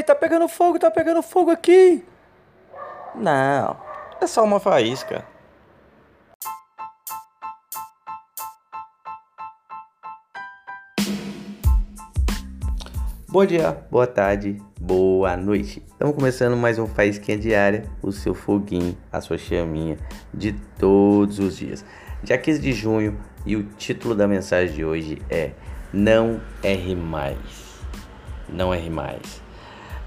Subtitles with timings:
[0.00, 2.02] Ei, tá pegando fogo, tá pegando fogo aqui.
[3.14, 3.76] Não,
[4.18, 5.26] é só uma faísca.
[13.28, 15.82] Bom dia, boa tarde, boa noite.
[15.86, 19.98] Estamos começando mais um Faísquinha Diária, o seu foguinho, a sua chaminha
[20.32, 21.84] de todos os dias.
[22.22, 25.50] Dia 15 de junho e o título da mensagem de hoje é
[25.92, 27.36] Não erre mais.
[28.48, 29.49] Não erre mais.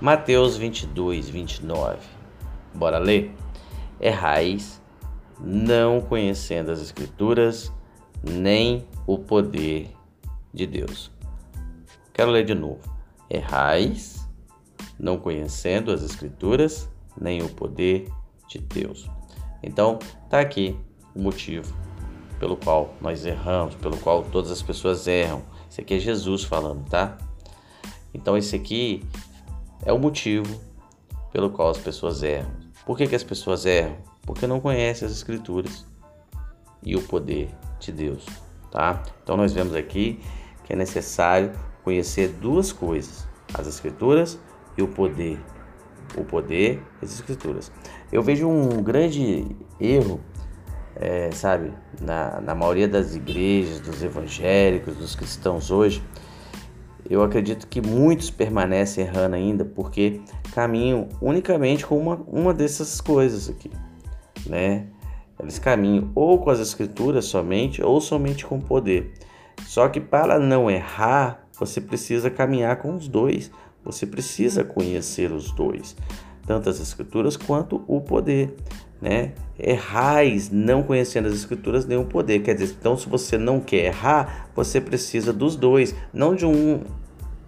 [0.00, 1.98] Mateus 22, 29.
[2.74, 3.34] Bora ler?
[4.00, 4.80] Errais,
[5.38, 7.70] não conhecendo as Escrituras,
[8.22, 9.90] nem o poder
[10.54, 11.10] de Deus.
[12.14, 13.00] Quero ler de novo
[13.30, 14.26] errais,
[14.98, 18.10] não conhecendo as Escrituras nem o poder
[18.48, 19.08] de Deus.
[19.62, 20.76] Então, está aqui
[21.14, 21.72] o motivo
[22.38, 25.42] pelo qual nós erramos, pelo qual todas as pessoas erram.
[25.68, 27.18] Isso aqui é Jesus falando, tá?
[28.14, 29.04] Então, esse aqui
[29.84, 30.60] é o motivo
[31.32, 32.50] pelo qual as pessoas erram.
[32.84, 33.96] Por que, que as pessoas erram?
[34.22, 35.86] Porque não conhecem as Escrituras
[36.82, 38.26] e o poder de Deus,
[38.70, 39.02] tá?
[39.22, 40.20] Então, nós vemos aqui
[40.64, 44.38] que é necessário conhecer duas coisas: as escrituras
[44.76, 45.38] e o poder.
[46.16, 47.70] O poder as escrituras.
[48.12, 49.46] Eu vejo um grande
[49.80, 50.20] erro,
[50.96, 56.02] é, sabe, na, na maioria das igrejas, dos evangélicos, dos cristãos hoje.
[57.10, 60.20] Eu acredito que muitos permanecem errando ainda porque
[60.54, 63.68] caminham unicamente com uma, uma dessas coisas aqui,
[64.46, 64.86] né?
[65.42, 69.12] Eles caminham ou com as escrituras somente ou somente com o poder.
[69.66, 73.50] Só que para não errar, você precisa caminhar com os dois.
[73.84, 75.96] Você precisa conhecer os dois,
[76.50, 78.56] tanto as escrituras quanto o poder,
[79.00, 79.34] né?
[79.56, 82.40] Errais não conhecendo as escrituras nem o poder.
[82.40, 86.80] Quer dizer, então se você não quer errar, você precisa dos dois, não de um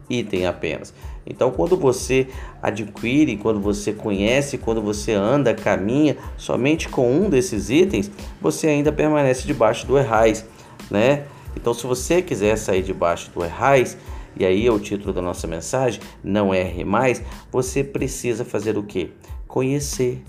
[0.09, 0.95] item apenas.
[1.27, 2.29] Então, quando você
[2.63, 8.09] adquire, quando você conhece, quando você anda, caminha somente com um desses itens,
[8.41, 10.47] você ainda permanece debaixo do errais,
[10.89, 11.25] né?
[11.57, 13.99] Então, se você quiser sair debaixo do errais,
[14.37, 18.83] e aí é o título da nossa mensagem, não erre mais, você precisa fazer o
[18.83, 19.13] que?
[19.47, 20.23] Conhecer,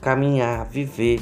[0.00, 1.20] caminhar, viver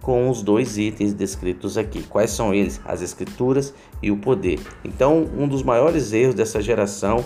[0.00, 2.02] com os dois itens descritos aqui.
[2.02, 2.78] Quais são eles?
[2.84, 4.60] As escrituras e o poder.
[4.84, 7.24] Então, um dos maiores erros dessa geração,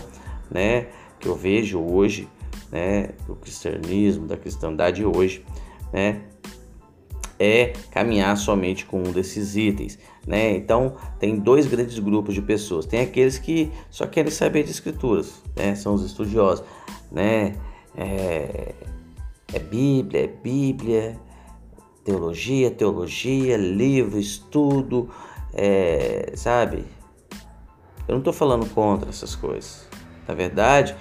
[0.49, 0.87] né,
[1.19, 2.29] que eu vejo hoje,
[2.71, 5.45] né, do cristianismo, da cristandade hoje,
[5.93, 6.21] né,
[7.39, 9.99] é caminhar somente com um desses itens.
[10.27, 10.57] Né?
[10.57, 12.85] Então, tem dois grandes grupos de pessoas.
[12.85, 15.75] Tem aqueles que só querem saber de escrituras, né?
[15.75, 16.65] são os estudiosos.
[17.11, 17.55] Né?
[17.97, 18.75] É,
[19.55, 21.19] é Bíblia, é Bíblia,
[22.05, 25.11] teologia, teologia, livro, estudo,
[25.55, 26.85] é, sabe?
[28.07, 29.87] Eu não estou falando contra essas coisas.
[30.27, 30.97] Na verdade,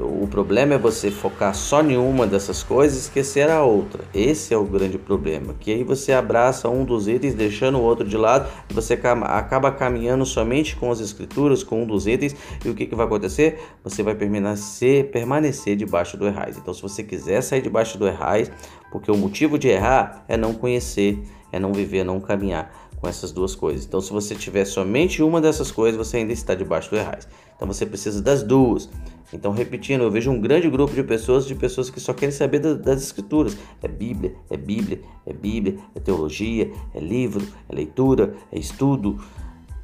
[0.00, 4.04] o problema é você focar só em uma dessas coisas e esquecer a outra.
[4.14, 5.54] Esse é o grande problema.
[5.58, 10.24] Que aí você abraça um dos itens, deixando o outro de lado, você acaba caminhando
[10.24, 13.60] somente com as escrituras, com um dos itens, e o que, que vai acontecer?
[13.84, 16.56] Você vai permanecer, permanecer debaixo do errais.
[16.56, 18.50] Então, se você quiser sair debaixo do errais,
[18.90, 23.32] porque o motivo de errar é não conhecer, é não viver, não caminhar com essas
[23.32, 23.84] duas coisas.
[23.84, 27.26] Então, se você tiver somente uma dessas coisas, você ainda está debaixo do errais.
[27.56, 28.88] Então, você precisa das duas.
[29.32, 32.58] Então, repetindo, eu vejo um grande grupo de pessoas, de pessoas que só querem saber
[32.58, 33.56] das escrituras.
[33.82, 39.18] É Bíblia, é Bíblia, é Bíblia, é teologia, é livro, é leitura, é estudo,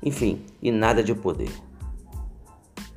[0.02, 1.50] enfim, e nada de poder.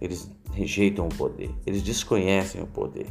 [0.01, 3.07] Eles rejeitam o poder, eles desconhecem o poder.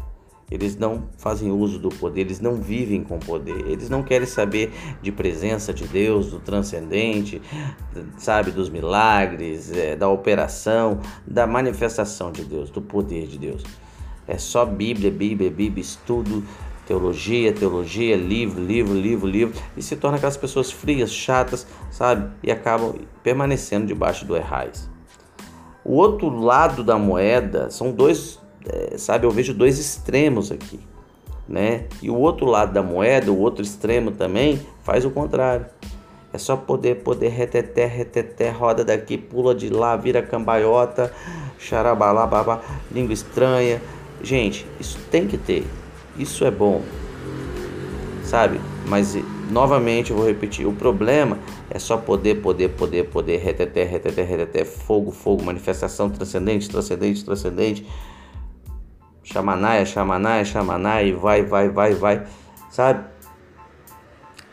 [0.50, 4.72] Eles não fazem uso do poder, eles não vivem com poder, eles não querem saber
[5.00, 7.40] de presença de Deus, do transcendente,
[8.18, 13.62] sabe, dos milagres, é, da operação, da manifestação de Deus, do poder de Deus.
[14.26, 16.42] É só Bíblia, Bíblia, Bíblia, estudo,
[16.84, 22.50] teologia, teologia, livro, livro, livro, livro, e se torna aquelas pessoas frias, chatas, sabe, e
[22.50, 24.91] acabam permanecendo debaixo do errais.
[25.84, 30.78] O outro lado da moeda são dois é, sabe, eu vejo dois extremos aqui,
[31.48, 31.84] né?
[32.03, 35.66] E o outro lado da moeda, o outro extremo também, faz o contrário.
[36.33, 41.12] É só poder, poder, reteté, reteté, roda daqui, pula de lá, vira cambaiota,
[41.59, 42.60] xarabalá, babá,
[42.92, 43.83] língua estranha.
[44.22, 45.66] Gente, isso tem que ter.
[46.16, 46.83] Isso é bom.
[48.22, 48.60] Sabe?
[48.86, 49.18] Mas,
[49.51, 50.68] novamente, eu vou repetir.
[50.68, 51.36] O problema
[51.68, 57.84] é só poder, poder, poder, poder, reteté, reteté, reteté, fogo, fogo, manifestação transcendente, transcendente, transcendente
[59.32, 62.27] Xamanaia, Xamanaia, Xamanaia, e vai, vai, vai, vai,
[62.71, 63.09] sabe?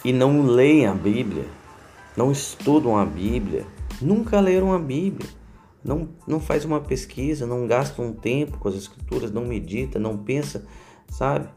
[0.06, 1.45] E não leem a Bíblia,
[2.15, 3.65] não estudam a Bíblia,
[4.01, 5.29] nunca leram a Bíblia,
[5.83, 10.18] não, não faz uma pesquisa, não gasta um tempo com as escrituras, não medita, não
[10.18, 10.65] pensa,
[11.09, 11.50] sabe?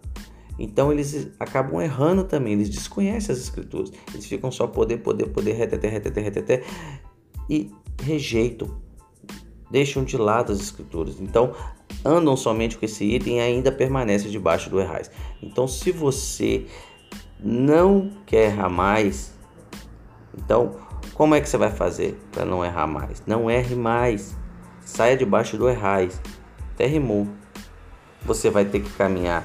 [0.58, 3.90] Então eles acabam errando também, eles desconhecem as escrituras.
[4.12, 6.64] Eles ficam só poder, poder, poder, reteté, reteté, reteté
[7.49, 7.70] e
[8.02, 8.70] rejeitam,
[9.70, 11.19] deixam de lado as escrituras.
[11.19, 11.55] Então
[12.05, 15.11] andam somente com esse item e ainda permanecem debaixo do errais.
[15.43, 16.67] Então se você
[17.38, 19.32] não quer errar mais,
[20.37, 20.76] então
[21.14, 23.23] como é que você vai fazer para não errar mais?
[23.26, 24.35] Não erre mais.
[24.82, 26.19] Saia debaixo do errais.
[26.73, 27.29] Até rimou.
[28.25, 29.44] Você vai ter que caminhar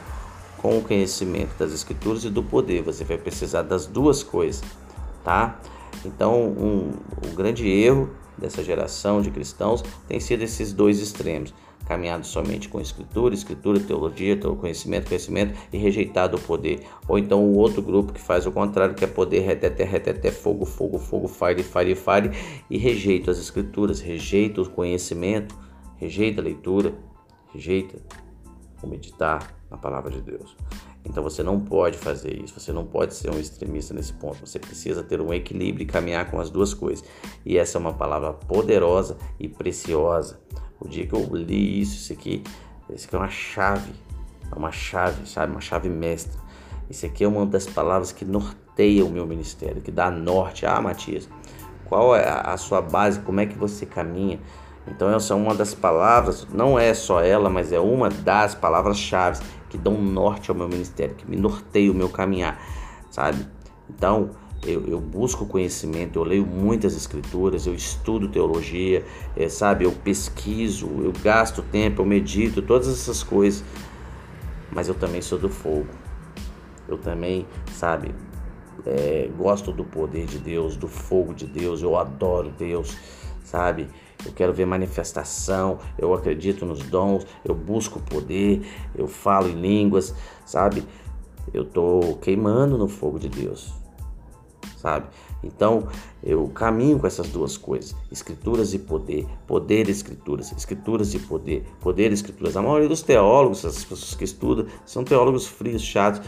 [0.58, 2.82] com o conhecimento das escrituras e do poder.
[2.82, 4.64] Você vai precisar das duas coisas,
[5.24, 5.60] tá?
[6.06, 6.92] Então, um,
[7.28, 11.54] o grande erro dessa geração de cristãos tem sido esses dois extremos:
[11.86, 16.82] caminhado somente com escritura, escritura, teologia, conhecimento, conhecimento e rejeitado o poder.
[17.08, 20.66] Ou então o outro grupo que faz o contrário, que é poder, reteté, reteté, fogo,
[20.66, 22.32] fogo, fogo, fire, fire, fire
[22.70, 25.56] e rejeita as escrituras, rejeita o conhecimento,
[25.98, 26.94] rejeita a leitura,
[27.54, 27.98] rejeita
[28.82, 30.56] o meditar, na palavra de Deus.
[31.04, 34.46] Então você não pode fazer isso, você não pode ser um extremista nesse ponto.
[34.46, 37.06] Você precisa ter um equilíbrio e caminhar com as duas coisas.
[37.46, 40.40] E essa é uma palavra poderosa e preciosa.
[40.80, 42.44] O dia que eu li isso, isso aqui,
[42.94, 43.92] isso aqui é uma chave,
[44.52, 46.40] é uma chave, sabe, uma chave mestra.
[46.90, 50.66] Isso aqui é uma das palavras que norteia o meu ministério, que dá norte.
[50.66, 51.28] Ah, Matias,
[51.86, 53.20] qual é a sua base?
[53.22, 54.40] Como é que você caminha?
[54.88, 59.44] Então essa é uma das palavras, não é só ela, mas é uma das palavras-chave
[59.70, 62.60] que dão norte ao meu ministério, que me norteia o meu caminhar,
[63.10, 63.46] sabe?
[63.90, 64.30] Então
[64.66, 69.86] eu, eu busco conhecimento, eu leio muitas escrituras, eu estudo teologia, é, sabe?
[69.86, 73.64] Eu pesquiso, eu gasto tempo, eu medito, todas essas coisas.
[74.72, 75.88] Mas eu também sou do fogo.
[76.88, 78.14] Eu também, sabe?
[78.86, 82.98] É, gosto do poder de Deus, do fogo de Deus, eu adoro Deus,
[83.44, 83.88] sabe?
[84.26, 88.66] eu quero ver manifestação, eu acredito nos dons, eu busco poder,
[88.96, 90.16] eu falo em línguas,
[90.46, 90.84] sabe?
[91.54, 93.74] Eu tô queimando no fogo de Deus,
[94.86, 95.08] sabe?
[95.44, 95.88] Então
[96.24, 101.66] eu caminho com essas duas coisas: escrituras e poder, poder e escrituras, escrituras e poder,
[101.82, 102.56] poder e escrituras.
[102.56, 106.22] A maioria dos teólogos, as pessoas que estudam, são teólogos frios, chatos.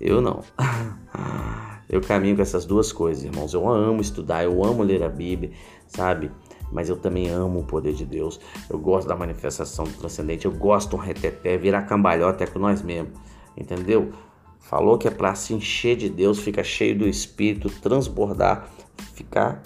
[0.00, 0.42] Eu não.
[1.90, 3.52] Eu caminho com essas duas coisas, irmãos.
[3.52, 5.50] Eu amo estudar, eu amo ler a Bíblia,
[5.88, 6.30] sabe?
[6.70, 8.38] mas eu também amo o poder de Deus.
[8.68, 12.80] Eu gosto da manifestação do transcendente, eu gosto do reteté, virar cambalhota é com nós
[12.80, 13.18] mesmos,
[13.56, 14.12] entendeu?
[14.60, 18.68] Falou que é para se encher de Deus, fica cheio do Espírito, transbordar,
[19.14, 19.62] ficar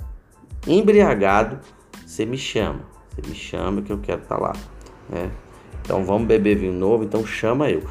[0.66, 1.60] embriagado.
[2.06, 2.80] Você me chama,
[3.10, 4.52] você me chama que eu quero estar tá lá,
[5.08, 5.30] né?
[5.84, 7.82] Então vamos beber vinho novo, então chama eu.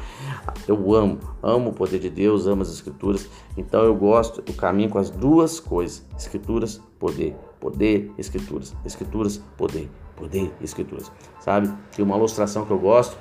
[0.66, 3.28] Eu amo, amo o poder de Deus, amo as escrituras.
[3.56, 9.88] Então eu gosto, eu caminho com as duas coisas: escrituras, poder, poder, escrituras, escrituras, poder,
[10.16, 11.12] poder, escrituras.
[11.38, 11.72] Sabe?
[11.96, 13.16] E uma ilustração que eu gosto,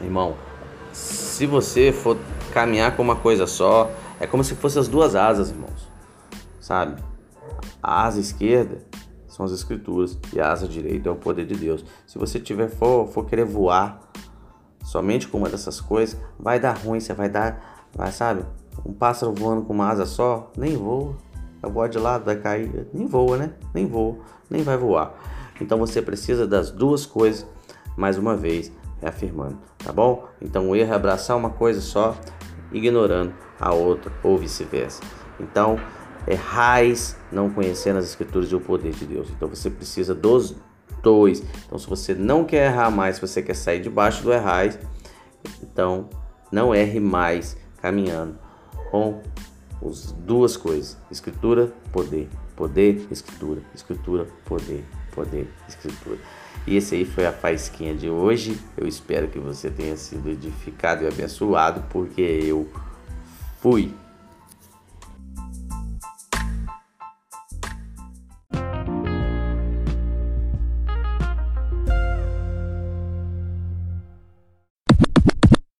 [0.00, 0.36] irmão,
[0.94, 2.16] se você for
[2.52, 5.88] caminhar com uma coisa só, é como se fossem as duas asas, irmãos.
[6.60, 7.02] Sabe?
[7.82, 8.78] A asa esquerda
[9.26, 11.84] são as escrituras e a asa direita é o poder de Deus.
[12.06, 14.00] Se você tiver for, for querer voar
[14.84, 18.44] somente com uma dessas coisas, vai dar ruim, você vai dar, vai, sabe?
[18.86, 21.16] Um pássaro voando com uma asa só, nem voa.
[21.60, 23.52] Vai voar de lado, vai cair, nem voa, né?
[23.74, 25.12] Nem voa, nem vai voar.
[25.60, 27.44] Então você precisa das duas coisas,
[27.96, 28.70] mais uma vez,
[29.04, 30.26] reafirmando, tá bom?
[30.40, 32.16] Então o erro é abraçar uma coisa só,
[32.72, 35.02] ignorando a outra, ou vice-versa.
[35.38, 35.78] Então,
[36.26, 39.28] errais não conhecendo as escrituras e o poder de Deus.
[39.30, 40.56] Então você precisa dos
[41.02, 41.42] dois.
[41.66, 44.78] Então se você não quer errar mais, se você quer sair debaixo do errais,
[45.62, 46.08] então
[46.50, 48.38] não erre mais caminhando
[48.90, 49.20] com
[49.84, 54.84] as duas coisas: escritura, poder, poder, escritura, escritura, poder,
[55.14, 56.18] poder, escritura.
[56.66, 58.58] E esse aí foi a faísquinha de hoje.
[58.76, 62.68] Eu espero que você tenha sido edificado e abençoado, porque eu
[63.60, 63.92] fui.